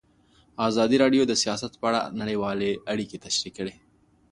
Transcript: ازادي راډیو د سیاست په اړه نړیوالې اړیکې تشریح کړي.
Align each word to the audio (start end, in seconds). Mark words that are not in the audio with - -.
ازادي 0.67 0.97
راډیو 1.03 1.23
د 1.27 1.33
سیاست 1.43 1.71
په 1.79 1.85
اړه 1.89 2.01
نړیوالې 2.21 2.71
اړیکې 2.93 3.17
تشریح 3.25 3.53
کړي. 3.57 3.73